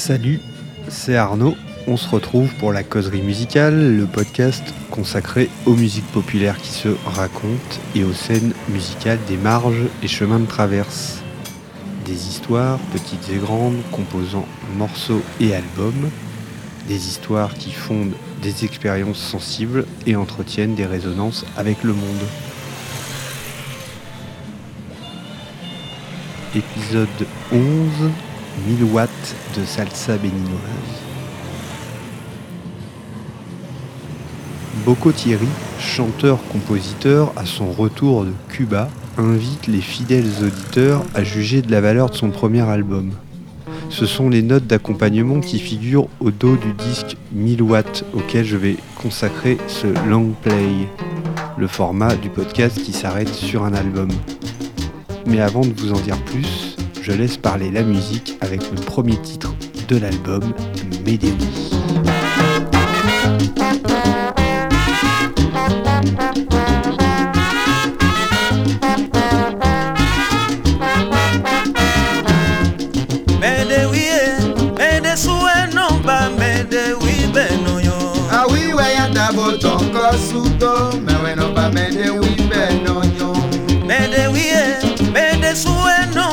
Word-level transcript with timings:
Salut, 0.00 0.40
c'est 0.88 1.14
Arnaud. 1.14 1.54
On 1.86 1.98
se 1.98 2.08
retrouve 2.08 2.54
pour 2.54 2.72
la 2.72 2.82
causerie 2.82 3.20
musicale, 3.20 3.98
le 3.98 4.06
podcast 4.06 4.64
consacré 4.90 5.50
aux 5.66 5.74
musiques 5.74 6.10
populaires 6.10 6.56
qui 6.56 6.70
se 6.70 6.88
racontent 7.04 7.76
et 7.94 8.02
aux 8.02 8.14
scènes 8.14 8.54
musicales 8.70 9.18
des 9.28 9.36
marges 9.36 9.84
et 10.02 10.08
chemins 10.08 10.38
de 10.38 10.46
traverse. 10.46 11.18
Des 12.06 12.28
histoires, 12.28 12.78
petites 12.94 13.28
et 13.28 13.36
grandes, 13.36 13.76
composant 13.92 14.46
morceaux 14.78 15.20
et 15.38 15.54
albums. 15.54 16.08
Des 16.88 17.06
histoires 17.06 17.52
qui 17.52 17.70
fondent 17.70 18.16
des 18.40 18.64
expériences 18.64 19.20
sensibles 19.20 19.84
et 20.06 20.16
entretiennent 20.16 20.76
des 20.76 20.86
résonances 20.86 21.44
avec 21.58 21.84
le 21.84 21.92
monde. 21.92 22.24
Épisode 26.54 27.08
11 27.52 28.10
1000 28.66 28.84
watts 28.84 29.34
de 29.56 29.64
salsa 29.64 30.16
béninoise. 30.16 31.10
Boko 34.84 35.12
Thierry, 35.12 35.48
chanteur-compositeur 35.78 37.32
à 37.36 37.46
son 37.46 37.70
retour 37.70 38.24
de 38.24 38.32
Cuba, 38.48 38.88
invite 39.18 39.66
les 39.66 39.80
fidèles 39.80 40.30
auditeurs 40.42 41.02
à 41.14 41.22
juger 41.22 41.62
de 41.62 41.70
la 41.70 41.80
valeur 41.80 42.10
de 42.10 42.16
son 42.16 42.30
premier 42.30 42.62
album. 42.62 43.12
Ce 43.88 44.06
sont 44.06 44.28
les 44.28 44.42
notes 44.42 44.66
d'accompagnement 44.66 45.40
qui 45.40 45.58
figurent 45.58 46.08
au 46.20 46.30
dos 46.30 46.56
du 46.56 46.72
disque 46.74 47.16
1000 47.32 47.62
watts 47.62 48.04
auquel 48.14 48.44
je 48.44 48.56
vais 48.56 48.76
consacrer 48.96 49.58
ce 49.68 49.86
long 50.08 50.32
play, 50.42 50.88
le 51.58 51.66
format 51.66 52.14
du 52.14 52.30
podcast 52.30 52.80
qui 52.82 52.92
s'arrête 52.92 53.32
sur 53.34 53.64
un 53.64 53.74
album. 53.74 54.08
Mais 55.26 55.40
avant 55.40 55.62
de 55.62 55.72
vous 55.76 55.92
en 55.92 56.00
dire 56.00 56.18
plus, 56.24 56.69
je 57.10 57.16
laisse 57.16 57.36
parler 57.36 57.70
la 57.72 57.82
musique 57.82 58.36
avec 58.40 58.60
le 58.70 58.76
premier 58.76 59.20
titre 59.20 59.52
de 59.88 59.96
l'album, 59.96 60.42
Médéo. 61.04 61.32
awiwe 78.40 78.82
ya 78.94 79.08
dabo 79.08 79.52
tonko 79.52 80.16
suto 80.30 80.92
mewe 81.04 81.34
no 81.36 81.52
ba 81.52 81.68
mede 81.70 82.10
wibe 82.10 82.62
no 82.84 83.02
yo 83.18 83.29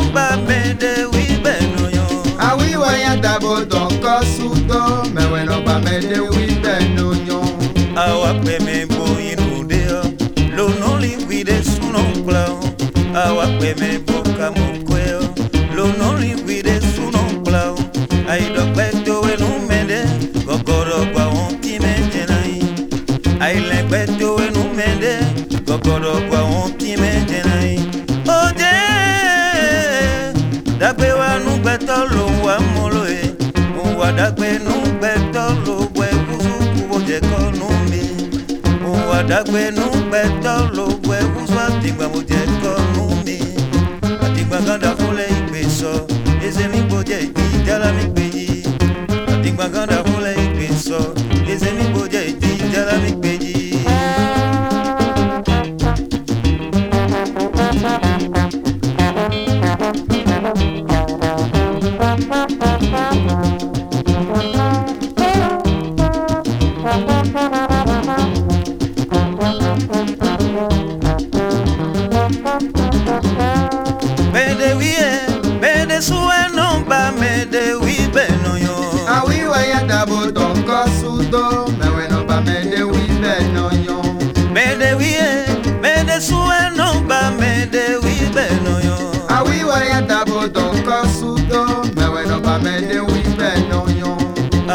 sue 0.07 0.13
non 0.13 0.13
ba 0.13 0.37
mede 0.47 1.05
wibe 1.11 1.55
no 1.75 1.89
yo. 1.89 2.05
awiwe 2.39 3.01
ya 3.01 3.15
dabo 3.15 3.65
tonko 3.65 4.23
suto 4.35 5.03
mewe 5.13 5.45
no 5.45 5.61
ba 5.61 5.79
mede 5.79 6.19
wibe 6.19 6.95
no 6.95 7.13
yo 7.25 7.41
Awa 7.95 8.33
pe 8.45 8.59
me 8.59 8.85
bo 8.85 9.05
inu 9.19 9.67
de 9.67 9.87
yo. 9.87 10.01
Lo 10.55 10.69
no 10.69 10.97
li 10.97 11.17
wide 11.27 11.63
su 11.63 11.81
no 11.91 12.03
plao. 12.23 12.59
Awa 13.15 13.47
pe 13.59 13.73
me 13.79 13.97
bo 13.97 14.21
ka 14.37 14.51
lo 32.17 32.25
wa 32.45 32.55
molo 32.75 33.03
ye. 33.09 33.23
Wa 33.99 34.11
dagbe 34.11 34.49
nu 34.65 34.73
gbẹtọ 34.99 35.43
lo 35.65 35.75
wẹ 35.97 36.09
wusu 36.27 36.55
kubo 36.75 36.97
jẹ 37.07 37.19
kọ 37.29 37.39
nu 37.59 37.67
mi. 37.89 38.01
Wa 39.09 39.23
dagbe 39.29 39.71
nu 39.77 39.85
gbẹtọ 40.09 40.53
lo 40.77 40.85
wẹ 41.09 41.19
wusu 41.33 41.57
adigba 41.65 42.05
mo 42.13 42.19
jẹ 42.29 42.41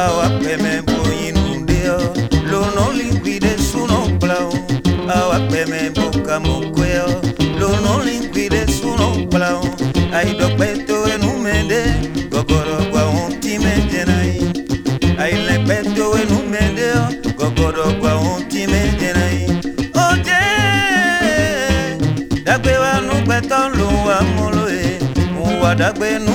awapeme 0.05 0.83
boyinundeo 0.83 1.99
lonolikwide 2.51 3.53
sunoblao 3.59 4.53
awapeme 5.17 5.91
boka 5.91 6.41
mokweo 6.41 7.09
lonolikwide 7.61 8.67
sunoblao 8.67 9.65
aidokpeto 10.15 10.97
enumede 11.15 11.83
gogorogwa 12.31 13.03
ontimejenai 13.05 14.37
ailepeto 15.19 16.05
enumedeo 16.23 17.05
gogorogwa 17.39 18.13
ontimejenai 18.15 19.41
oje 20.07 20.41
dagbe 22.45 22.73
wa 22.83 22.93
nugbetɔ 23.07 23.61
lo 23.79 23.89
wa 24.07 24.19
moloe 24.37 24.99
ŋu 25.35 25.63
wa 25.63 25.75
dagbe 25.75 26.11
nu. 26.25 26.32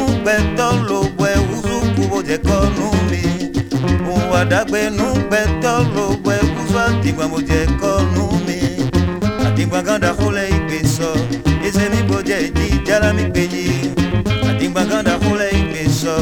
àdàgbẹ́nu 4.39 5.05
gbẹ́tọ́ 5.29 5.75
ló 5.95 6.05
wẹ̀kú 6.25 6.61
sọ 6.71 6.79
àtìgbà 6.89 7.25
mo 7.31 7.37
jẹ 7.49 7.59
kọ́nu 7.81 8.23
mi 8.45 8.57
àtìgbà 9.45 9.79
gàdà 9.87 10.09
kólẹ̀ 10.19 10.47
ìgbè 10.55 10.77
sọ 10.95 11.09
ẹsẹ̀ 11.67 11.87
mi 11.93 11.99
bọ́jẹ́ 12.09 12.39
ìdí 12.47 12.65
jára 12.87 13.09
mi 13.17 13.23
gbèjì 13.31 13.63
àtìgbà 14.49 14.81
gàdà 14.91 15.13
kólẹ̀ 15.23 15.51
ìgbè 15.59 15.81
sọ 16.01 16.15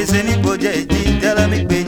ẹsẹ̀ 0.00 0.22
mi 0.26 0.34
bọ́jẹ́ 0.44 0.74
ìdí 0.82 1.00
jára 1.22 1.44
mi 1.52 1.58
gbèjì. 1.68 1.87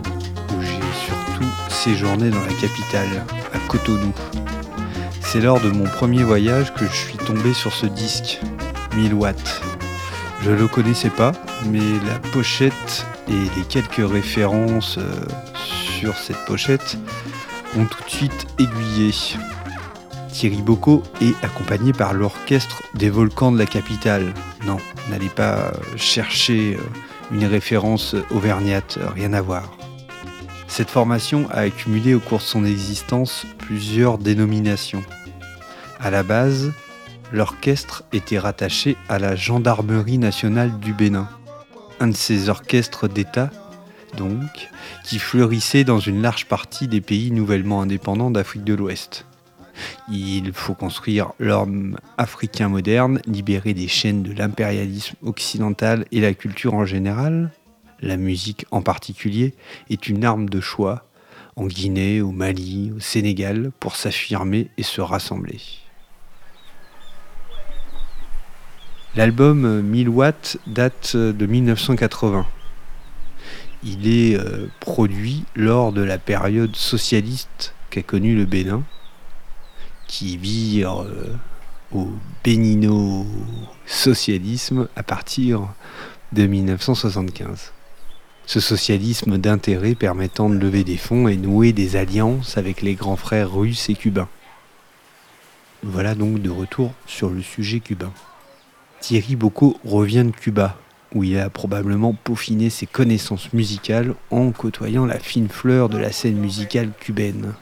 séjourné 1.83 2.29
dans 2.29 2.41
la 2.41 2.53
capitale, 2.53 3.25
à 3.53 3.57
Cotonou. 3.67 4.13
C'est 5.19 5.41
lors 5.41 5.59
de 5.59 5.71
mon 5.71 5.85
premier 5.85 6.21
voyage 6.21 6.71
que 6.75 6.85
je 6.85 6.93
suis 6.93 7.17
tombé 7.17 7.55
sur 7.55 7.73
ce 7.73 7.87
disque, 7.87 8.39
1000 8.95 9.15
watts. 9.15 9.61
Je 10.43 10.51
le 10.51 10.67
connaissais 10.67 11.09
pas, 11.09 11.31
mais 11.71 11.79
la 12.07 12.19
pochette 12.33 13.07
et 13.27 13.57
les 13.57 13.63
quelques 13.67 14.07
références 14.07 14.99
euh, 14.99 15.25
sur 15.55 16.15
cette 16.17 16.45
pochette 16.45 16.99
ont 17.75 17.85
tout 17.85 18.03
de 18.03 18.09
suite 18.11 18.47
aiguillé. 18.59 19.11
Thierry 20.31 20.61
Bocco 20.61 21.01
est 21.19 21.33
accompagné 21.43 21.93
par 21.93 22.13
l'orchestre 22.13 22.83
des 22.93 23.09
volcans 23.09 23.51
de 23.51 23.57
la 23.57 23.65
capitale. 23.65 24.35
Non, 24.67 24.77
n'allez 25.09 25.29
pas 25.29 25.71
chercher 25.95 26.75
euh, 26.75 27.35
une 27.35 27.45
référence 27.45 28.15
auvergnate, 28.29 28.99
rien 29.15 29.33
à 29.33 29.41
voir. 29.41 29.80
Cette 30.71 30.89
formation 30.89 31.49
a 31.51 31.59
accumulé 31.59 32.13
au 32.13 32.21
cours 32.21 32.37
de 32.37 32.43
son 32.43 32.63
existence 32.63 33.45
plusieurs 33.57 34.17
dénominations. 34.17 35.03
À 35.99 36.09
la 36.09 36.23
base, 36.23 36.71
l'orchestre 37.33 38.03
était 38.13 38.39
rattaché 38.39 38.95
à 39.09 39.19
la 39.19 39.35
Gendarmerie 39.35 40.17
nationale 40.17 40.79
du 40.79 40.93
Bénin, 40.93 41.27
un 41.99 42.07
de 42.07 42.15
ces 42.15 42.47
orchestres 42.47 43.09
d'État, 43.09 43.49
donc, 44.15 44.69
qui 45.03 45.19
fleurissait 45.19 45.83
dans 45.83 45.99
une 45.99 46.21
large 46.21 46.45
partie 46.45 46.87
des 46.87 47.01
pays 47.01 47.31
nouvellement 47.31 47.81
indépendants 47.81 48.31
d'Afrique 48.31 48.63
de 48.63 48.73
l'Ouest. 48.73 49.25
Il 50.09 50.53
faut 50.53 50.73
construire 50.73 51.33
l'homme 51.37 51.97
africain 52.17 52.69
moderne, 52.69 53.19
libéré 53.25 53.73
des 53.73 53.89
chaînes 53.89 54.23
de 54.23 54.31
l'impérialisme 54.31 55.17
occidental 55.21 56.05
et 56.13 56.21
la 56.21 56.33
culture 56.33 56.75
en 56.75 56.85
général. 56.85 57.51
La 58.01 58.17
musique 58.17 58.65
en 58.71 58.81
particulier 58.81 59.53
est 59.89 60.09
une 60.09 60.25
arme 60.25 60.49
de 60.49 60.59
choix 60.59 61.05
en 61.55 61.67
Guinée, 61.67 62.19
au 62.21 62.31
Mali, 62.31 62.91
au 62.95 62.99
Sénégal 62.99 63.71
pour 63.79 63.95
s'affirmer 63.95 64.69
et 64.77 64.83
se 64.83 65.01
rassembler. 65.01 65.59
L'album 69.15 69.81
1000 69.81 70.09
watts 70.09 70.57
date 70.67 71.15
de 71.17 71.45
1980. 71.45 72.45
Il 73.83 74.07
est 74.07 74.39
euh, 74.39 74.67
produit 74.79 75.43
lors 75.55 75.91
de 75.91 76.01
la 76.01 76.17
période 76.17 76.73
socialiste 76.75 77.75
qu'a 77.89 78.03
connue 78.03 78.35
le 78.35 78.45
Bénin 78.45 78.83
qui 80.07 80.37
vit 80.37 80.83
euh, 80.85 81.33
au 81.91 82.07
bénino-socialisme 82.43 84.87
à 84.95 85.03
partir 85.03 85.67
de 86.31 86.45
1975. 86.45 87.73
Ce 88.45 88.59
socialisme 88.59 89.37
d'intérêt 89.37 89.95
permettant 89.95 90.49
de 90.49 90.57
lever 90.57 90.83
des 90.83 90.97
fonds 90.97 91.27
et 91.27 91.37
nouer 91.37 91.71
des 91.73 91.95
alliances 91.95 92.57
avec 92.57 92.81
les 92.81 92.95
grands 92.95 93.15
frères 93.15 93.53
russes 93.53 93.89
et 93.89 93.95
cubains. 93.95 94.29
Voilà 95.83 96.15
donc 96.15 96.41
de 96.41 96.49
retour 96.49 96.93
sur 97.07 97.29
le 97.29 97.41
sujet 97.41 97.79
cubain. 97.79 98.11
Thierry 98.99 99.35
Bocco 99.35 99.79
revient 99.83 100.25
de 100.25 100.31
Cuba, 100.31 100.77
où 101.15 101.23
il 101.23 101.39
a 101.39 101.49
probablement 101.49 102.13
peaufiné 102.13 102.69
ses 102.69 102.85
connaissances 102.85 103.51
musicales 103.53 104.13
en 104.29 104.51
côtoyant 104.51 105.05
la 105.05 105.17
fine 105.17 105.49
fleur 105.49 105.89
de 105.89 105.97
la 105.97 106.11
scène 106.11 106.37
musicale 106.37 106.91
cubaine. 106.99 107.53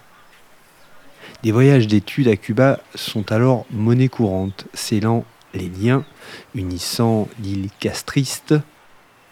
Des 1.43 1.53
voyages 1.53 1.87
d'études 1.87 2.27
à 2.27 2.35
Cuba 2.35 2.79
sont 2.95 3.31
alors 3.31 3.65
monnaie 3.71 4.09
courante, 4.09 4.67
scellant 4.73 5.23
les 5.53 5.69
liens 5.69 6.03
unissant 6.53 7.29
l'île 7.41 7.69
castriste, 7.79 8.55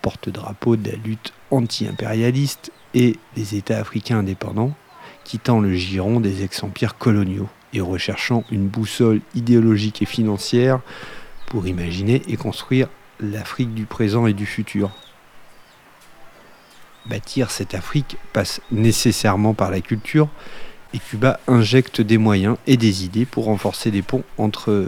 porte-drapeau 0.07 0.77
de 0.77 0.89
la 0.89 0.95
lutte 0.95 1.33
anti-impérialiste, 1.51 2.71
et 2.94 3.18
les 3.36 3.56
États 3.56 3.80
africains 3.80 4.19
indépendants, 4.19 4.74
quittant 5.25 5.59
le 5.59 5.74
giron 5.74 6.21
des 6.21 6.45
ex-empires 6.45 6.98
coloniaux 6.98 7.50
et 7.74 7.81
recherchant 7.81 8.45
une 8.50 8.69
boussole 8.69 9.19
idéologique 9.36 10.01
et 10.01 10.06
financière 10.06 10.80
pour 11.48 11.68
imaginer 11.68 12.21
et 12.30 12.38
construire 12.38 12.88
l'Afrique 13.19 13.74
du 13.74 13.86
présent 13.86 14.27
et 14.27 14.33
du 14.33 14.45
futur. 14.45 14.92
Bâtir 17.06 17.51
cette 17.51 17.75
Afrique 17.75 18.15
passe 18.31 18.62
nécessairement 18.71 19.53
par 19.53 19.71
la 19.71 19.81
culture, 19.81 20.30
et 20.94 21.00
Cuba 21.00 21.42
injecte 21.48 22.00
des 22.00 22.18
moyens 22.18 22.56
et 22.65 22.77
des 22.77 23.03
idées 23.03 23.25
pour 23.25 23.44
renforcer 23.44 23.92
les 23.92 24.03
ponts 24.03 24.24
entre 24.38 24.88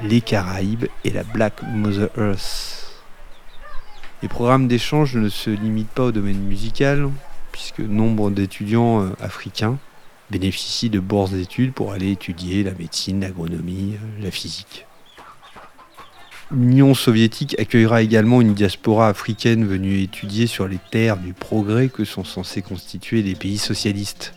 les 0.00 0.20
Caraïbes 0.20 0.86
et 1.04 1.10
la 1.10 1.24
Black 1.24 1.60
Mother 1.64 2.10
Earth. 2.16 2.87
Les 4.20 4.28
programmes 4.28 4.66
d'échange 4.66 5.14
ne 5.14 5.28
se 5.28 5.50
limitent 5.50 5.90
pas 5.90 6.06
au 6.06 6.12
domaine 6.12 6.40
musical, 6.40 7.08
puisque 7.52 7.78
nombre 7.78 8.30
d'étudiants 8.30 9.02
euh, 9.02 9.10
africains 9.20 9.78
bénéficient 10.30 10.90
de 10.90 10.98
bourses 10.98 11.30
d'études 11.30 11.72
pour 11.72 11.92
aller 11.92 12.10
étudier 12.10 12.64
la 12.64 12.72
médecine, 12.72 13.20
l'agronomie, 13.20 13.94
euh, 13.94 14.22
la 14.22 14.32
physique. 14.32 14.86
L'Union 16.50 16.94
soviétique 16.94 17.58
accueillera 17.60 18.02
également 18.02 18.40
une 18.40 18.54
diaspora 18.54 19.08
africaine 19.08 19.64
venue 19.64 20.00
étudier 20.00 20.48
sur 20.48 20.66
les 20.66 20.78
terres 20.90 21.18
du 21.18 21.32
progrès 21.32 21.88
que 21.88 22.04
sont 22.04 22.24
censés 22.24 22.62
constituer 22.62 23.22
les 23.22 23.34
pays 23.34 23.58
socialistes. 23.58 24.34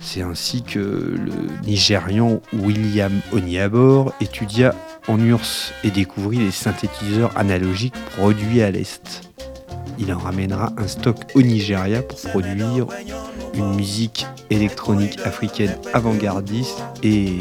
C'est 0.00 0.20
ainsi 0.20 0.62
que 0.62 0.78
le 0.78 1.32
Nigérian 1.64 2.42
William 2.52 3.12
Oniabor 3.32 4.12
étudia 4.20 4.74
en 5.08 5.18
URSS 5.18 5.72
et 5.84 5.90
découvrit 5.90 6.38
les 6.38 6.50
synthétiseurs 6.50 7.36
analogiques 7.36 7.94
produits 8.16 8.62
à 8.62 8.70
l'Est. 8.70 9.22
Il 9.98 10.12
en 10.12 10.18
ramènera 10.18 10.72
un 10.76 10.88
stock 10.88 11.16
au 11.34 11.42
Nigeria 11.42 12.02
pour 12.02 12.18
produire 12.20 12.86
une 13.54 13.74
musique 13.76 14.26
électronique 14.50 15.18
africaine 15.24 15.76
avant-gardiste 15.92 16.82
et 17.02 17.34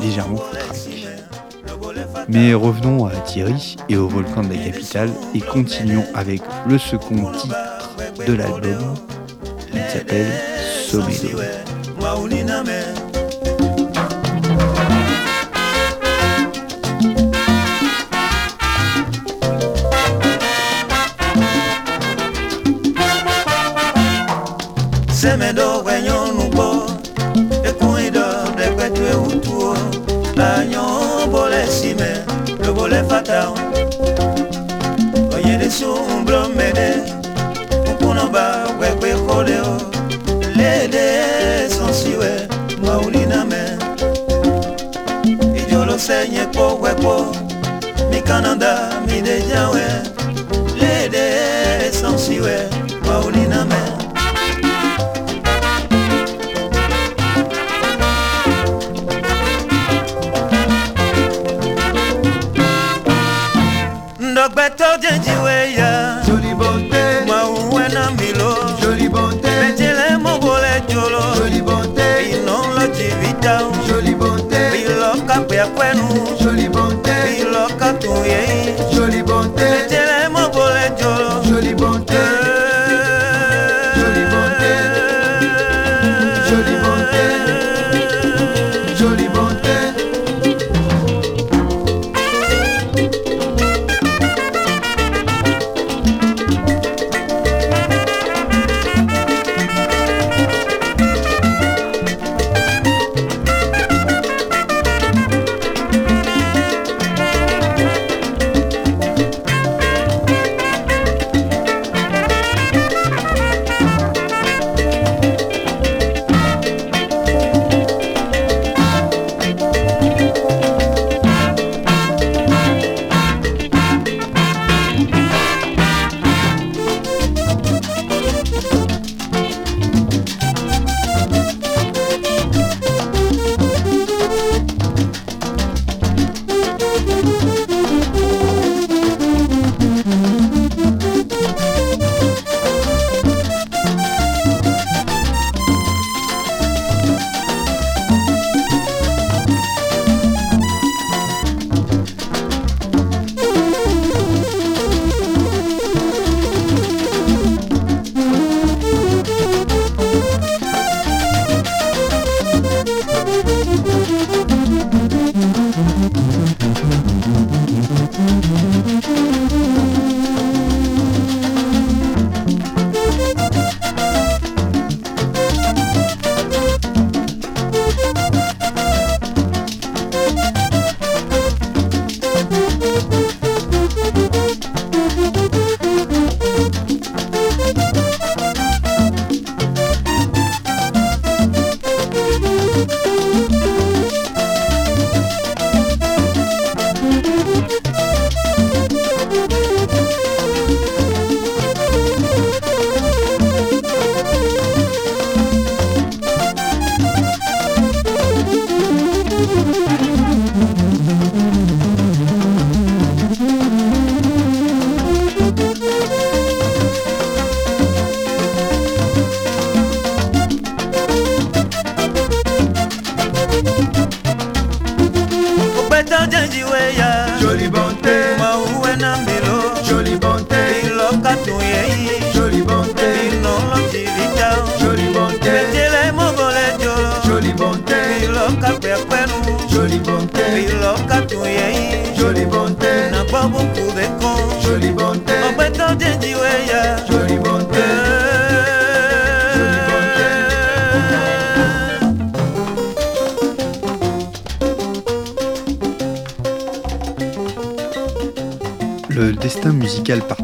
légèrement 0.00 0.36
foutraque. 0.36 0.76
Mais 2.28 2.54
revenons 2.54 3.06
à 3.06 3.16
Thierry 3.16 3.76
et 3.88 3.96
au 3.96 4.06
volcan 4.06 4.42
de 4.42 4.54
la 4.54 4.64
capitale 4.64 5.10
et 5.34 5.40
continuons 5.40 6.04
avec 6.14 6.42
le 6.68 6.78
second 6.78 7.32
titre 7.32 7.56
de 8.26 8.32
l'album. 8.34 8.94
Il 9.72 9.82
s'appelle 9.90 10.30
Somedo. 10.86 11.38
Lanyɔ 30.40 30.84
bolɛ 31.32 31.62
sime 31.76 32.10
lobolɛ 32.62 33.00
fatao 33.10 33.52
oyedesun 35.34 36.24
blɔmɛ 36.26 36.66
ɖe 36.76 36.88
ŋkunɔba 37.90 38.44
wɛgbe 38.80 39.08
xɔɖe 39.24 39.56
o 39.72 39.74
léde 40.58 41.04
sensiwe 41.74 42.30
mauliname 42.84 43.62
ijolo 45.60 45.96
senye 46.06 46.44
kpo 46.52 46.64
wekpo 46.82 47.14
mi 48.10 48.18
kanada 48.28 48.72
mi 49.06 49.16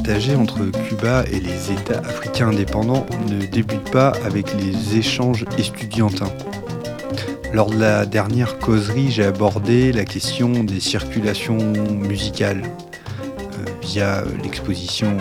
entre 0.09 0.67
Cuba 0.89 1.25
et 1.33 1.41
les 1.41 1.73
États 1.73 1.99
africains 1.99 2.51
indépendants 2.51 3.07
ne 3.29 3.45
débute 3.45 3.91
pas 3.91 4.13
avec 4.25 4.47
les 4.55 4.97
échanges 4.97 5.45
estudiantins. 5.59 6.31
Lors 7.53 7.71
de 7.71 7.81
la 7.81 8.07
dernière 8.07 8.61
causerie, 8.61 9.11
j'ai 9.11 9.25
abordé 9.25 9.91
la 9.91 10.05
question 10.05 10.63
des 10.63 10.79
circulations 10.79 11.59
musicales 11.91 12.63
euh, 12.63 13.65
via 13.83 14.23
l'exposition 14.45 15.17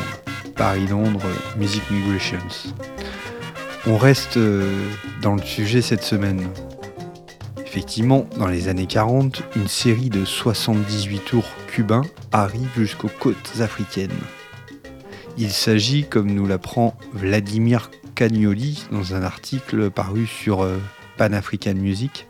Paris-Londres 0.56 1.26
Music 1.58 1.82
Migrations. 1.90 2.38
On 3.88 3.98
reste 3.98 4.38
euh, 4.38 4.88
dans 5.24 5.34
le 5.34 5.42
sujet 5.42 5.82
cette 5.82 6.04
semaine. 6.04 6.48
Effectivement, 7.66 8.28
dans 8.38 8.48
les 8.48 8.68
années 8.68 8.86
40, 8.86 9.42
une 9.56 9.68
série 9.68 10.10
de 10.10 10.26
78 10.26 11.26
tours 11.26 11.50
cubains 11.72 12.04
arrive 12.32 12.70
jusqu'aux 12.78 13.10
côtes 13.20 13.54
africaines. 13.62 14.12
Il 15.38 15.52
s'agit, 15.52 16.06
comme 16.06 16.32
nous 16.32 16.48
l'apprend 16.48 16.98
Vladimir 17.12 17.92
Cagnoli 18.16 18.86
dans 18.92 19.16
un 19.16 19.24
article 19.24 19.92
paru 19.92 20.28
sur 20.28 20.64
euh, 20.64 20.78
Pan 21.18 21.34
African 21.34 21.74
Music, 21.74 22.28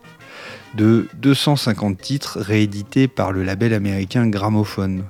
de 0.74 1.08
250 1.22 2.00
titres 2.00 2.40
réédités 2.40 3.08
par 3.08 3.32
le 3.32 3.44
label 3.44 3.76
américain 3.76 4.28
Gramophone. 4.28 5.04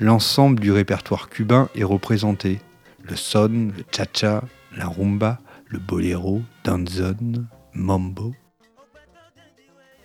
L'ensemble 0.00 0.58
du 0.58 0.72
répertoire 0.72 1.28
cubain 1.28 1.68
est 1.76 1.84
représenté. 1.84 2.58
Le 3.04 3.14
son, 3.14 3.72
le 3.76 3.84
cha-cha, 3.92 4.42
la 4.76 4.86
rumba, 4.86 5.38
le 5.68 5.78
boléro, 5.78 6.42
danzón, 6.64 7.46
mambo. 7.72 8.34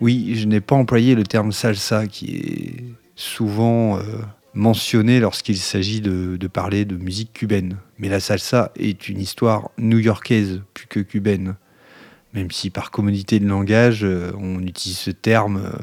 Oui, 0.00 0.36
je 0.36 0.46
n'ai 0.46 0.60
pas 0.60 0.76
employé 0.76 1.16
le 1.16 1.24
terme 1.24 1.50
salsa 1.50 2.06
qui 2.06 2.36
est 2.36 2.84
souvent 3.16 3.98
euh, 3.98 4.02
mentionné 4.58 5.20
lorsqu'il 5.20 5.56
s'agit 5.56 6.00
de, 6.00 6.46
parler 6.48 6.84
de 6.84 6.96
musique 6.96 7.32
cubaine. 7.32 7.78
Mais 7.98 8.08
la 8.08 8.20
salsa 8.20 8.72
est 8.76 9.08
une 9.08 9.20
histoire 9.20 9.70
new-yorkaise 9.78 10.62
plus 10.74 10.86
que 10.86 11.00
cubaine. 11.00 11.54
Même 12.34 12.50
si 12.50 12.68
par 12.68 12.90
commodité 12.90 13.38
de 13.38 13.46
langage, 13.46 14.04
euh, 14.04 14.32
on 14.38 14.60
utilise 14.60 14.98
ce 14.98 15.10
terme 15.10 15.62
euh, 15.64 15.78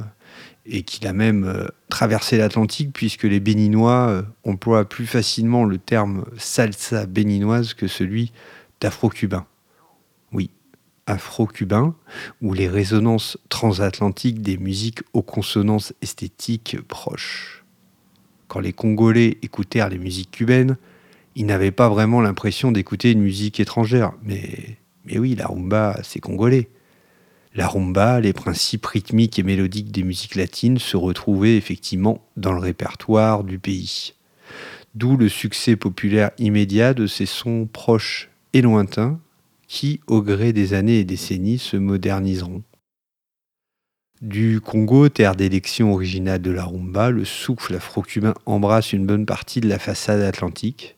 et 0.66 0.84
qu'il 0.84 1.08
a 1.08 1.14
même 1.14 1.46
euh, 1.46 1.68
traversé 1.90 2.38
l'Atlantique 2.38 2.92
puisque 2.94 3.24
les 3.24 3.40
béninois 3.40 4.26
emploient 4.44 4.88
plus 4.88 5.08
facilement 5.08 5.64
le 5.64 5.78
terme 5.78 6.26
salsa 6.38 7.06
béninoise 7.06 7.74
que 7.74 7.88
celui 7.88 8.32
d'afro-cubain. 8.82 9.48
Oui, 10.34 10.52
afro-cubain, 11.08 11.96
ou 12.42 12.54
les 12.54 12.68
résonances 12.68 13.38
transatlantiques 13.50 14.42
des 14.42 14.58
musiques 14.58 15.02
aux 15.14 15.24
consonances 15.24 15.94
esthétiques 16.02 16.78
proches. 16.88 17.65
Quand 18.48 18.60
les 18.60 18.74
Congolais 18.74 19.38
écoutèrent 19.42 19.90
les 19.90 19.98
musiques 19.98 20.32
cubaines, 20.32 20.78
ils 21.36 21.46
n'avaient 21.46 21.72
pas 21.72 21.90
vraiment 21.90 22.22
l'impression 22.22 22.72
d'écouter 22.72 23.12
une 23.12 23.22
musique 23.22 23.60
étrangère, 23.60 24.14
mais, 24.24 24.78
oui, 25.18 25.36
la 25.36 25.48
rumba, 25.48 26.00
c'est 26.04 26.20
congolais. 26.20 26.70
La 27.54 27.68
rumba, 27.68 28.20
les 28.20 28.34
principes 28.34 28.86
rythmiques 28.86 29.40
et 29.40 29.44
mélodiques 29.44 29.92
des 29.92 30.04
musiques 30.04 30.36
latines 30.36 30.78
se 30.78 30.98
retrouvaient 30.98 31.58
effectivement 31.58 32.26
dans 32.38 32.54
le 32.54 32.60
répertoire 32.60 33.44
du 33.44 33.60
pays. 33.60 34.14
D'où 34.94 35.18
le 35.18 35.30
succès 35.30 35.76
populaire 35.76 36.32
immédiat 36.38 36.94
de 36.94 37.08
ces 37.08 37.26
sons 37.26 37.68
proches 37.72 38.30
et 38.54 38.62
lointains 38.62 39.20
qui, 39.68 40.00
au 40.08 40.22
gré 40.22 40.54
des 40.54 40.74
années 40.74 41.00
et 41.00 41.04
décennies, 41.06 41.58
se 41.58 41.76
moderniseront. 41.76 42.64
Du 44.26 44.60
Congo, 44.60 45.08
terre 45.08 45.36
d'élection 45.36 45.94
originale 45.94 46.42
de 46.42 46.50
la 46.50 46.64
rumba, 46.64 47.12
le 47.12 47.26
souffle 47.26 47.76
afro-cubain 47.76 48.34
embrasse 48.48 48.92
une 48.92 49.06
bonne 49.06 49.28
partie 49.28 49.62
de 49.62 49.70
la 49.70 49.78
façade 49.78 50.22
atlantique. 50.22 50.98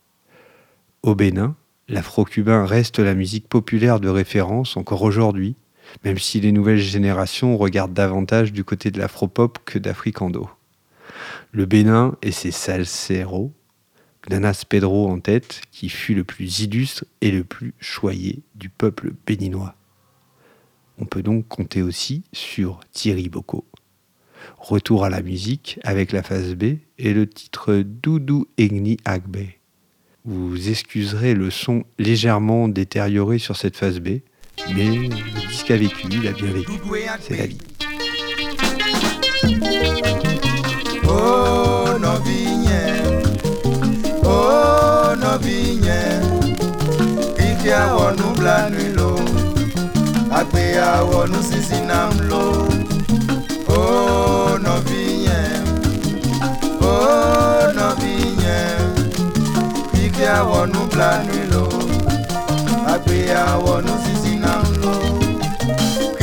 Au 1.03 1.13
Bénin, 1.13 1.57
l'afro-cubain 1.89 2.65
reste 2.65 2.99
la 2.99 3.15
musique 3.15 3.49
populaire 3.49 3.99
de 3.99 4.07
référence 4.07 4.77
encore 4.77 5.01
aujourd'hui, 5.01 5.57
même 6.05 6.17
si 6.17 6.39
les 6.39 6.53
nouvelles 6.53 6.77
générations 6.77 7.57
regardent 7.57 7.93
davantage 7.93 8.53
du 8.53 8.63
côté 8.63 8.91
de 8.91 8.97
l'afropop 8.97 9.59
que 9.65 9.77
d'Africando. 9.77 10.49
Le 11.51 11.65
Bénin 11.65 12.15
et 12.21 12.31
ses 12.31 12.51
salseros, 12.51 13.51
Gnanas 14.25 14.63
Pedro 14.69 15.09
en 15.09 15.19
tête, 15.19 15.59
qui 15.73 15.89
fut 15.89 16.15
le 16.15 16.23
plus 16.23 16.61
illustre 16.61 17.03
et 17.19 17.31
le 17.31 17.43
plus 17.43 17.73
choyé 17.81 18.39
du 18.55 18.69
peuple 18.69 19.11
béninois. 19.25 19.76
On 20.99 21.05
peut 21.05 21.21
donc 21.21 21.47
compter 21.47 21.81
aussi 21.81 22.23
sur 22.33 22.79
Thierry 22.91 23.29
Bocco. 23.29 23.65
Retour 24.57 25.05
à 25.05 25.09
la 25.09 25.21
musique 25.21 25.79
avec 25.83 26.11
la 26.11 26.23
phase 26.23 26.55
B 26.55 26.77
et 26.97 27.13
le 27.13 27.27
titre 27.27 27.83
Doudou 27.85 28.47
Egni 28.57 28.97
Agbe. 29.05 29.37
Vous 30.25 30.69
excuserez 30.69 31.33
le 31.33 31.49
son 31.51 31.83
légèrement 31.99 32.67
détérioré 32.67 33.37
sur 33.37 33.55
cette 33.55 33.77
phase 33.77 33.99
B, 33.99 34.19
mais 34.75 35.07
le 35.07 35.47
disque 35.47 35.71
a 35.71 35.77
vécu, 35.77 36.07
il 36.11 36.27
a 36.27 36.31
bien 36.33 36.51
vécu. 36.51 36.71
C'est 37.21 37.37
la 37.37 37.45
vie. 37.45 37.57
Oh, 41.09 41.97
oh, 44.25 44.57
ya 50.77 50.89
wọnú 51.09 51.39
sisi 51.49 51.79
na 51.89 51.99
ń 52.13 52.17
oh 52.37 52.69
ó 53.77 54.57
nọ̀bí 54.65 54.99
yẹn. 55.27 55.61
Ó 56.91 56.95
nọ̀bí 57.77 58.13
yẹn. 58.43 58.81
Ike 60.03 60.25
àwọnú 60.39 60.79
blanú 60.91 61.37
lò 61.53 61.63
àgbè 62.93 63.17
àwọnú 63.51 63.93
sisi 64.03 64.33
na 64.43 64.53
ń 64.63 64.67
lò 64.83 64.95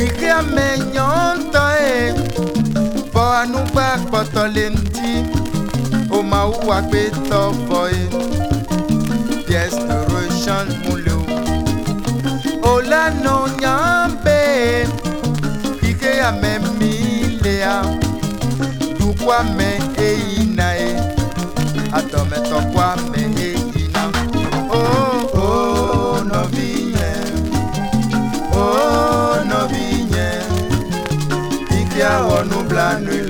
ike 0.04 0.28
àmẹ̀yàn 0.40 1.34
ń 1.36 1.38
tọ́ 1.54 1.68
ẹ̀. 1.96 2.08
Bọ́ 3.14 3.26
anúgbà 3.40 3.86
pọ̀tọ́ 4.12 4.46
lè 4.54 4.66
ń 4.74 4.76
dí 4.94 5.12
ó 6.16 6.18
máa 6.30 6.46
wúwa 6.50 6.78
pé 6.90 7.02
tọ́ 7.30 7.44
bọ́ 7.68 7.82
ẹ̀. 8.00 8.06
Desperation 9.50 10.66
múlò 10.84 11.16
ó 11.30 11.44
ame 16.28 16.58
mi 16.78 16.92
lea 17.42 17.74
dukuame 18.98 19.68
eyina 20.06 20.68
ye 20.80 20.90
adɔmetɔkuame 21.98 23.20
eyina 23.48 24.02
o 24.78 24.82
o 25.44 25.48
nɔvi 26.30 26.68
nye 26.94 27.12
o 28.62 28.64
nɔvi 29.50 29.84
nye 30.12 30.28
ike 31.78 32.00
awɔ 32.14 32.36
nublanui. 32.50 33.23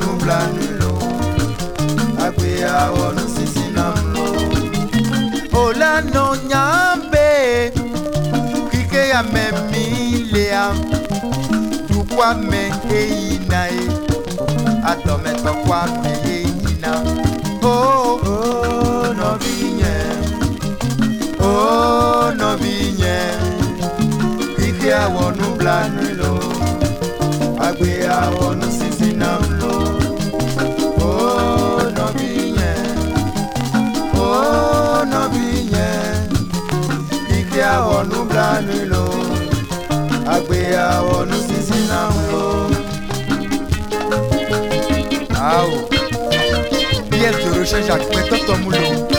onu 0.00 0.16
blanulo 0.20 0.92
akwea 2.26 2.90
onu 2.90 3.24
sisinamlo 3.34 4.26
olano 5.52 6.36
nyambe 6.48 7.72
kike 8.70 9.08
ya 9.08 9.22
memilea 9.22 10.64
dukwame 11.88 12.72
eyinae 12.98 13.82
atɔmetɔkwame 14.90 16.12
eyina 16.34 16.92
o 17.62 17.74
o 18.32 18.36
nɔvinyɛ 19.18 19.94
o 21.48 21.52
nɔvinyɛ 22.38 23.16
kike 24.56 24.90
awɔ 25.02 25.24
nublanu. 25.38 26.09
awonu 38.00 38.24
blani 38.24 38.84
lo 38.88 39.04
agbe 40.34 40.76
awonu 40.76 41.34
sisi 41.46 41.78
nam 41.88 42.12
lo. 42.32 42.44
Awo, 45.52 45.78
bí 47.10 47.18
ẹ 47.28 47.30
tòrò 47.40 47.62
ṣẹ̀ṣẹ̀ 47.70 47.94
àpẹtọ́tọ̀ 47.96 48.56
mú 48.62 48.68
lo. 48.76 49.09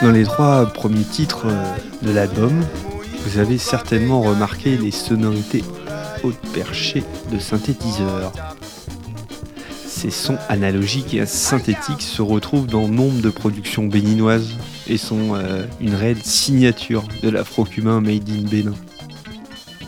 Dans 0.00 0.12
les 0.12 0.22
trois 0.22 0.64
premiers 0.66 1.02
titres 1.02 1.46
euh, 1.46 1.76
de 2.02 2.12
l'album, 2.12 2.64
vous 3.24 3.38
avez 3.38 3.58
certainement 3.58 4.22
remarqué 4.22 4.76
les 4.76 4.92
sonorités 4.92 5.64
hautes 6.22 6.38
perchées 6.54 7.02
de 7.32 7.40
synthétiseurs. 7.40 8.32
Ces 9.84 10.10
sons 10.10 10.38
analogiques 10.48 11.14
et 11.14 11.26
synthétiques 11.26 12.02
se 12.02 12.22
retrouvent 12.22 12.68
dans 12.68 12.86
nombre 12.86 13.20
de 13.20 13.30
productions 13.30 13.86
béninoises 13.86 14.50
et 14.86 14.98
sont 14.98 15.34
euh, 15.34 15.66
une 15.80 15.96
réelle 15.96 16.22
signature 16.22 17.02
de 17.24 17.28
l'afro-cubain 17.28 18.00
made 18.00 18.28
in 18.30 18.48
Bénin. 18.48 18.74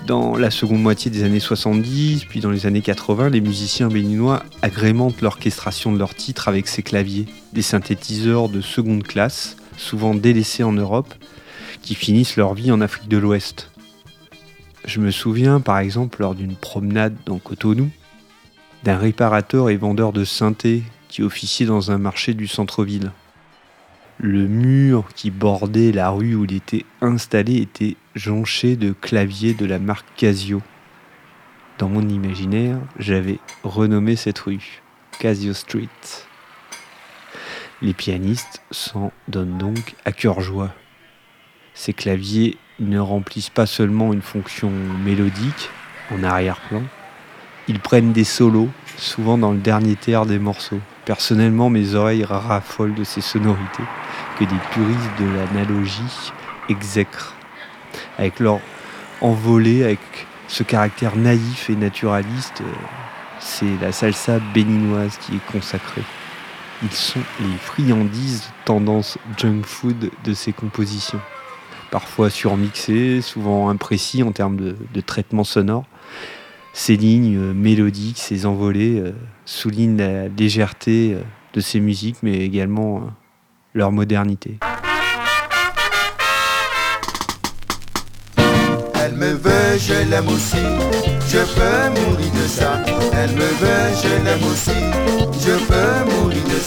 Dans 0.09 0.37
la 0.37 0.51
seconde 0.51 0.83
moitié 0.83 1.09
des 1.13 1.23
années 1.23 1.39
70, 1.39 2.25
puis 2.25 2.41
dans 2.41 2.51
les 2.51 2.67
années 2.67 2.81
80, 2.81 3.31
les 3.31 3.41
musiciens 3.41 3.87
béninois 3.87 4.43
agrémentent 4.61 5.21
l'orchestration 5.21 5.93
de 5.93 5.99
leurs 5.99 6.17
titres 6.17 6.49
avec 6.49 6.67
ces 6.67 6.83
claviers, 6.83 7.27
des 7.53 7.63
synthétiseurs 7.63 8.49
de 8.49 8.61
seconde 8.61 9.05
classe, 9.05 9.57
souvent 9.81 10.15
délaissés 10.15 10.63
en 10.63 10.73
Europe, 10.73 11.13
qui 11.83 11.95
finissent 11.95 12.37
leur 12.37 12.55
vie 12.55 12.71
en 12.71 12.81
Afrique 12.81 13.09
de 13.09 13.17
l'Ouest. 13.17 13.71
Je 14.85 15.01
me 15.01 15.11
souviens 15.11 15.61
par 15.61 15.79
exemple 15.79 16.21
lors 16.21 16.35
d'une 16.35 16.55
promenade 16.55 17.17
dans 17.27 17.39
Cotonou, 17.39 17.91
d'un 18.85 18.97
réparateur 18.97 19.71
et 19.71 19.77
vendeur 19.77 20.13
de 20.13 20.25
synthé 20.25 20.83
qui 21.09 21.23
officiait 21.23 21.67
dans 21.67 21.91
un 21.91 21.99
marché 21.99 22.35
du 22.35 22.47
centre-ville. 22.47 23.13
Le 24.19 24.47
mur 24.47 25.09
qui 25.15 25.31
bordait 25.31 25.93
la 25.93 26.11
rue 26.11 26.35
où 26.35 26.45
il 26.45 26.55
était 26.55 26.85
installé 27.01 27.57
était 27.57 27.97
jonché 28.15 28.77
de 28.77 28.93
claviers 28.93 29.55
de 29.55 29.65
la 29.65 29.79
marque 29.79 30.07
Casio. 30.17 30.63
Dans 31.79 31.89
mon 31.89 32.07
imaginaire, 32.07 32.79
j'avais 32.99 33.39
renommé 33.65 34.17
cette 34.17 34.39
rue 34.39 34.83
Casio 35.19 35.55
Street. 35.55 35.89
Les 37.83 37.95
pianistes 37.95 38.63
s'en 38.71 39.13
donnent 39.29 39.59
donc 39.59 39.95
à 40.05 40.13
cœur 40.13 40.41
joie. 40.41 40.73
Ces 41.75 41.93
claviers 41.93 42.59
ne 42.79 42.99
remplissent 42.99 43.51
pas 43.51 43.67
seulement 43.67 44.13
une 44.13 44.23
fonction 44.23 44.71
mélodique 45.05 45.71
en 46.13 46.23
arrière-plan, 46.23 46.83
ils 47.69 47.79
prennent 47.79 48.13
des 48.13 48.25
solos, 48.25 48.69
souvent 48.97 49.39
dans 49.39 49.53
le 49.53 49.59
dernier 49.59 49.95
tiers 49.95 50.27
des 50.27 50.41
morceaux. 50.41 50.81
Personnellement, 51.05 51.71
mes 51.71 51.95
oreilles 51.95 52.25
raffolent 52.25 52.95
de 52.95 53.05
ces 53.05 53.21
sonorités 53.21 53.85
que 54.39 54.45
des 54.45 54.57
puristes 54.73 55.21
de 55.21 55.27
l'analogie 55.27 56.33
exècrent. 56.69 57.35
Avec 58.19 58.41
leur 58.41 58.59
envolée, 59.21 59.85
avec 59.85 60.01
ce 60.49 60.65
caractère 60.65 61.17
naïf 61.17 61.71
et 61.71 61.77
naturaliste, 61.77 62.61
euh, 62.61 62.73
c'est 63.39 63.79
la 63.81 63.93
salsa 63.93 64.41
béninoise 64.53 65.17
qui 65.19 65.37
est 65.37 65.53
consacrée. 65.53 66.03
Ils 66.83 66.93
sont 66.93 67.21
les 67.41 67.59
friandises 67.59 68.51
tendance 68.65 69.19
junk 69.37 69.63
food 69.65 70.11
de 70.25 70.35
ces 70.35 70.53
compositions. 70.53 71.21
Parfois 71.91 72.31
surmixées, 72.31 73.21
souvent 73.21 73.69
imprécis 73.69 74.23
en 74.23 74.33
termes 74.33 74.57
de, 74.57 75.01
traitement 75.01 75.45
sonore. 75.45 75.85
Ces 76.73 76.97
lignes 76.97 77.37
euh, 77.37 77.53
mélodiques, 77.53 78.19
ces 78.19 78.47
envolées 78.47 79.01
euh, 79.01 79.11
soulignent 79.45 79.97
la 79.99 80.29
légèreté 80.29 81.15
euh, 81.15 81.23
de 81.53 81.61
ces 81.61 81.81
musiques, 81.81 82.19
mais 82.23 82.39
également 82.39 83.11
leur 83.75 83.91
modernité. 83.91 84.59
Elle 89.03 89.15
me 89.17 89.33
veut, 89.33 89.79
je 89.79 90.09
l'aime 90.09 90.29
aussi. 90.29 90.63
Je 91.27 91.39
peux 91.39 92.01
mourir 92.01 92.33
de 92.33 92.47
ça. 92.47 92.83
Elle 93.13 93.33
me 93.33 93.41
veut, 93.41 93.95
je 94.01 94.25
l'aime 94.25 94.45
aussi. 94.45 94.71
Je 95.41 95.59
peux 95.67 96.11
mourir 96.15 96.45
de. 96.45 96.60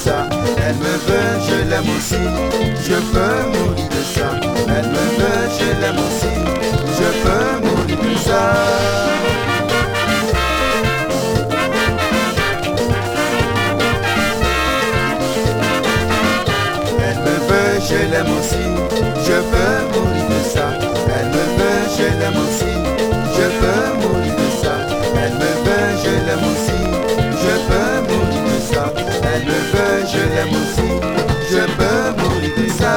Elle 0.58 0.76
me 0.76 0.96
veut, 1.08 1.40
je 1.48 1.70
l'aime 1.70 1.90
aussi. 1.98 2.24
Je 2.86 2.96
peux 3.12 3.58
mourir 3.58 3.83
je 30.14 30.20
l'aime 30.20 30.50
aussi. 30.50 30.90
Je 31.52 31.64
peux 31.78 32.22
mourir 32.22 32.52
de 32.58 32.68
ça. 32.70 32.94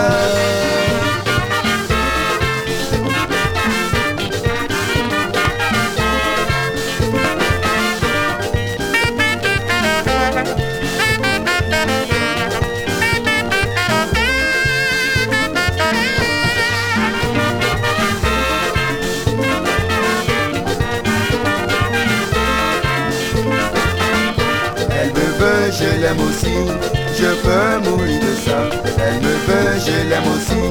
Je 25.79 26.01
l'aime 26.01 26.21
aussi. 26.21 26.96
Je 27.19 27.31
peux 27.45 27.91
mourir 27.91 28.21
de 28.21 28.35
ça. 28.45 28.59
Elle 28.99 29.21
me 29.23 29.35
veut, 29.47 29.81
je 29.87 30.09
l'aime 30.09 30.29
aussi, 30.35 30.63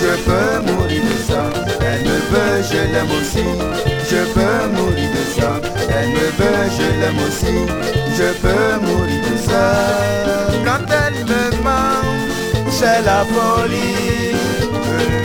je 0.00 0.12
peux 0.26 0.72
mourir 0.72 1.02
de 1.02 1.18
ça. 1.22 1.42
Elle 1.80 2.02
me 2.02 2.18
veut, 2.30 2.62
je 2.68 2.92
l'aime 2.92 3.12
aussi, 3.20 3.44
je 4.10 4.20
peux 4.34 4.66
mourir 4.76 5.08
de 5.16 5.40
ça. 5.40 5.60
Elle 5.88 6.08
me 6.08 6.26
veut, 6.38 6.64
je 6.76 7.00
l'aime 7.00 7.18
aussi, 7.26 7.56
je 8.18 8.28
peux 8.42 8.86
mourir 8.86 9.20
de 9.30 9.36
ça. 9.38 9.66
Quand 10.64 10.84
elle 11.06 11.24
me 11.24 11.62
ment, 11.62 12.02
c'est 12.70 13.02
la 13.02 13.24
folie. 13.24 14.34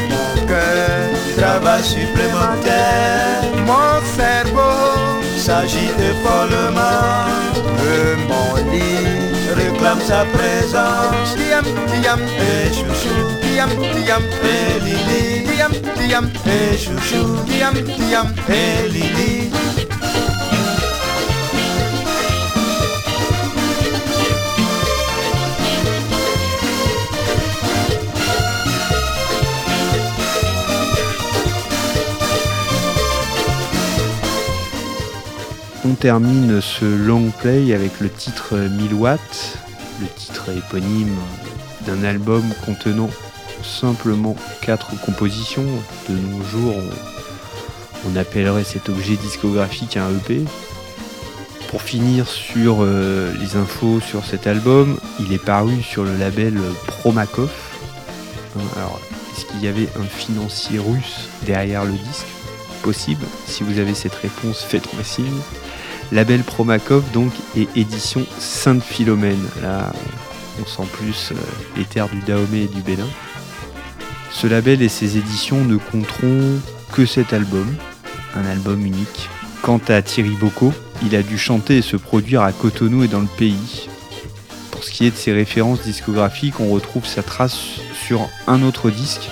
Mon 0.10 0.48
cœur, 0.48 1.10
Travail 1.38 1.84
supplémentaire, 1.84 3.42
mon 3.66 4.02
cerveau, 4.18 5.22
s'agite 5.38 6.14
follement, 6.22 7.26
euh, 7.82 8.16
mon 8.28 8.72
lit. 8.72 9.39
Réclame 9.60 10.02
sa 10.02 10.26
présence. 10.26 11.36
Diam, 11.36 11.66
diam, 12.02 12.20
Et 12.20 12.74
chouchou, 12.74 13.20
eh, 13.42 13.54
diam, 13.54 13.70
diam, 13.70 14.24
et 14.44 14.48
eh, 14.48 14.86
Lili, 14.86 15.48
diam, 15.56 15.72
diam, 15.98 16.30
et 16.46 16.78
chouchou, 16.78 17.36
diam, 17.46 17.74
diam. 17.74 18.28
et 18.50 18.54
eh, 18.54 18.90
Lili. 18.90 19.79
Termine 36.00 36.62
ce 36.62 36.86
long 36.86 37.30
play 37.30 37.74
avec 37.74 38.00
le 38.00 38.10
titre 38.10 38.56
1000 38.58 38.94
watts, 38.94 39.58
le 40.00 40.08
titre 40.08 40.50
éponyme 40.50 41.16
d'un 41.86 42.04
album 42.04 42.44
contenant 42.66 43.10
simplement 43.64 44.38
quatre 44.62 44.98
compositions. 45.02 45.66
De 46.08 46.16
nos 46.16 46.42
jours, 46.44 46.76
on, 46.78 48.10
on 48.10 48.16
appellerait 48.16 48.64
cet 48.64 48.88
objet 48.88 49.18
discographique 49.18 49.98
un 49.98 50.10
EP. 50.12 50.46
Pour 51.70 51.82
finir 51.82 52.28
sur 52.28 52.78
euh, 52.80 53.34
les 53.38 53.58
infos 53.58 54.00
sur 54.00 54.24
cet 54.24 54.48
album, 54.48 54.98
il 55.20 55.34
est 55.34 55.44
paru 55.44 55.84
sur 55.84 56.06
le 56.06 56.16
label 56.16 56.58
Promakov. 56.88 57.52
Hein, 58.58 58.62
Alors, 58.78 59.02
est-ce 59.36 59.46
qu'il 59.46 59.62
y 59.64 59.68
avait 59.68 59.90
un 60.00 60.08
financier 60.08 60.80
russe 60.80 61.28
derrière 61.46 61.84
le 61.84 61.92
disque? 61.92 62.28
Possible. 62.84 63.26
Si 63.46 63.64
vous 63.64 63.78
avez 63.78 63.94
cette 63.94 64.16
réponse, 64.16 64.64
faites-moi 64.64 65.04
signe. 65.04 65.42
Label 66.12 66.44
Promakov 66.44 67.04
donc 67.12 67.32
et 67.56 67.68
édition 67.76 68.26
Sainte 68.40 68.84
Philomène. 68.84 69.46
Là, 69.62 69.92
on 70.62 70.66
sent 70.66 70.88
plus 70.94 71.32
euh, 71.32 71.36
les 71.78 71.86
terres 71.86 72.10
du 72.10 72.20
Dahomey 72.22 72.64
et 72.64 72.68
du 72.68 72.82
Bénin. 72.82 73.08
Ce 74.32 74.48
label 74.48 74.82
et 74.82 74.90
ses 74.90 75.18
éditions 75.18 75.64
ne 75.64 75.78
compteront 75.78 76.60
que 76.92 77.06
cet 77.06 77.34
album, 77.34 77.68
un 78.36 78.46
album 78.46 78.86
unique. 78.86 79.30
Quant 79.62 79.82
à 79.88 80.02
Thierry 80.02 80.36
Bocco, 80.36 80.74
il 81.04 81.16
a 81.16 81.22
dû 81.22 81.38
chanter 81.38 81.78
et 81.78 81.82
se 81.82 81.98
produire 81.98 82.42
à 82.42 82.52
Cotonou 82.52 83.04
et 83.04 83.08
dans 83.08 83.20
le 83.20 83.28
pays. 83.38 83.90
Pour 84.72 84.84
ce 84.84 84.92
qui 84.92 85.06
est 85.06 85.12
de 85.12 85.16
ses 85.16 85.34
références 85.34 85.82
discographiques, 85.82 86.60
on 86.60 86.70
retrouve 86.70 87.06
sa 87.06 87.24
trace 87.24 87.58
sur 88.06 88.28
un 88.48 88.64
autre 88.64 88.90
disque, 88.90 89.30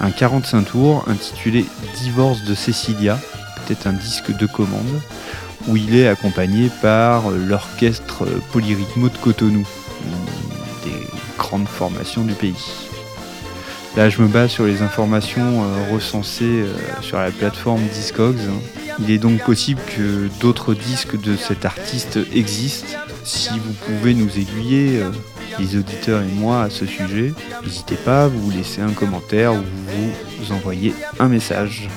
un 0.00 0.10
45 0.10 0.62
tours 0.64 1.04
intitulé 1.08 1.64
Divorce 1.96 2.44
de 2.44 2.54
Cecilia, 2.54 3.18
peut-être 3.66 3.86
un 3.86 3.92
disque 3.92 4.36
de 4.36 4.46
commande, 4.46 5.00
où 5.68 5.76
il 5.76 5.96
est 5.96 6.08
accompagné 6.08 6.70
par 6.82 7.30
l'orchestre 7.30 8.26
Polyrythmo 8.52 9.08
de 9.08 9.16
Cotonou, 9.18 9.66
une 10.04 10.90
des 10.90 11.06
grandes 11.38 11.68
formations 11.68 12.22
du 12.22 12.34
pays. 12.34 12.54
Là, 13.96 14.10
je 14.10 14.20
me 14.20 14.26
base 14.26 14.50
sur 14.50 14.66
les 14.66 14.82
informations 14.82 15.62
euh, 15.62 15.92
recensées 15.92 16.44
euh, 16.44 16.74
sur 17.00 17.18
la 17.18 17.30
plateforme 17.30 17.80
Discogs. 17.92 18.40
Il 18.98 19.10
est 19.12 19.18
donc 19.18 19.44
possible 19.44 19.80
que 19.96 20.28
d'autres 20.40 20.74
disques 20.74 21.20
de 21.20 21.36
cet 21.36 21.64
artiste 21.64 22.18
existent. 22.34 22.98
Si 23.22 23.50
vous 23.50 23.72
pouvez 23.72 24.14
nous 24.14 24.36
aiguiller, 24.36 25.00
euh, 25.00 25.10
les 25.60 25.76
auditeurs 25.76 26.22
et 26.22 26.34
moi, 26.34 26.62
à 26.62 26.70
ce 26.70 26.86
sujet, 26.86 27.32
n'hésitez 27.62 27.94
pas 27.94 28.26
vous 28.26 28.50
laisser 28.50 28.80
un 28.80 28.90
commentaire 28.90 29.54
ou 29.54 29.62
vous, 29.62 30.52
envoyer 30.52 30.92
un 31.20 31.28
message. 31.28 31.88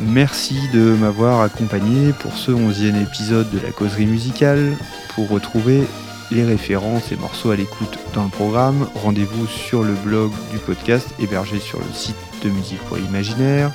Merci 0.00 0.56
de 0.72 0.94
m'avoir 0.94 1.40
accompagné 1.40 2.12
pour 2.12 2.32
ce 2.32 2.52
onzième 2.52 2.94
épisode 2.96 3.50
de 3.50 3.58
la 3.58 3.72
causerie 3.72 4.06
musicale. 4.06 4.76
Pour 5.14 5.28
retrouver 5.28 5.82
les 6.30 6.44
références 6.44 7.10
et 7.10 7.16
morceaux 7.16 7.50
à 7.50 7.56
l'écoute 7.56 7.98
dans 8.14 8.22
le 8.24 8.30
programme, 8.30 8.88
rendez-vous 8.94 9.46
sur 9.46 9.82
le 9.82 9.94
blog 9.94 10.30
du 10.52 10.58
podcast 10.58 11.08
hébergé 11.18 11.58
sur 11.58 11.80
le 11.80 11.92
site 11.92 12.14
de 12.44 12.50
Musique 12.50 12.82
pour 12.82 12.96
l'Imaginaire, 12.96 13.72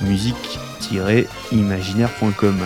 musique-imaginaire.com. 0.00 2.56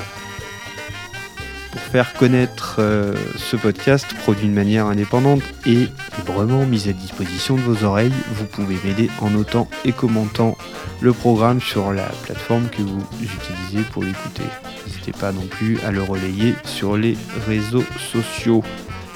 Faire 1.91 2.13
connaître 2.13 2.77
euh, 2.81 3.15
ce 3.37 3.57
podcast 3.57 4.07
produit 4.23 4.47
de 4.47 4.53
manière 4.53 4.87
indépendante 4.87 5.41
et 5.65 5.89
librement 6.19 6.67
mis 6.67 6.87
à 6.87 6.93
disposition 6.93 7.57
de 7.57 7.63
vos 7.63 7.83
oreilles, 7.83 8.13
vous 8.33 8.45
pouvez 8.45 8.77
m'aider 8.85 9.09
en 9.23 9.31
notant 9.31 9.69
et 9.87 9.93
commentant 9.93 10.59
le 11.01 11.15
programme 11.15 11.63
sur 11.63 11.95
la 11.95 12.05
plateforme 12.25 12.69
que 12.69 12.83
vous 12.83 13.03
utilisez 13.23 13.89
pour 13.91 14.03
l'écouter. 14.03 14.43
N'hésitez 14.87 15.13
pas 15.13 15.33
non 15.33 15.47
plus 15.47 15.81
à 15.81 15.91
le 15.91 16.03
relayer 16.03 16.55
sur 16.65 16.99
les 16.99 17.17
réseaux 17.47 17.85
sociaux. 18.13 18.63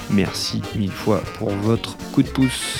Merci 0.09 0.63
mille 0.75 0.91
fois 0.91 1.21
pour 1.37 1.49
votre 1.51 1.95
coup 2.11 2.23
de 2.23 2.29
pouce. 2.29 2.79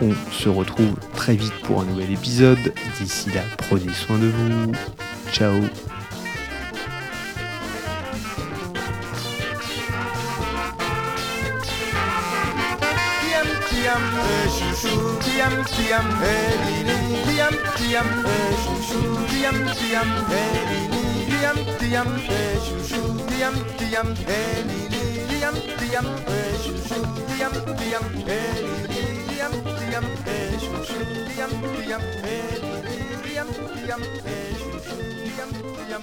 On 0.00 0.12
se 0.32 0.48
retrouve 0.48 0.94
très 1.14 1.34
vite 1.34 1.58
pour 1.64 1.82
un 1.82 1.84
nouvel 1.84 2.12
épisode. 2.12 2.72
D'ici 2.98 3.30
là, 3.30 3.42
prenez 3.58 3.92
soin 3.92 4.16
de 4.16 4.28
vous. 4.28 4.72
Ciao 5.30 5.60
kiyam 13.98 14.48
Şu 14.58 14.88
şu 14.88 15.18
kiyam 15.18 15.64
kiyam 15.64 16.06
Elini 16.24 17.24
kiyam 17.24 17.54
kiyam 17.76 18.06
Şu 18.62 18.72
şu 18.88 19.26
kiyam 19.30 19.54
kiyam 19.78 20.08
Elini 20.32 21.26
kiyam 21.28 21.56
kiyam 21.78 22.06
Şu 22.66 22.88
şu 22.88 23.26
kiyam 23.28 23.54
kiyam 23.78 24.06
Elini 24.28 25.28
kiyam 25.28 25.54
kiyam 25.78 26.04
Şu 26.64 26.72
şu 26.88 27.02
kiyam 27.28 27.52
kiyam 27.78 28.04
Elini 28.28 29.28
kiyam 29.28 29.52
kiyam 29.78 30.04
Şu 30.60 30.84
şu 30.86 30.98
kiyam 31.28 31.50
kiyam 31.50 32.00
Elini 32.24 33.22
kiyam 33.24 33.48
kiyam 33.74 34.00
Şu 34.58 34.70
şu 34.84 34.96
kiyam 35.24 35.50
kiyam 35.86 36.02